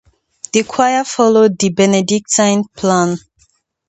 The 0.53 0.63
choir 0.63 1.03
followed 1.03 1.59
the 1.59 1.69
Benedictine 1.69 2.63
plan. 2.75 3.17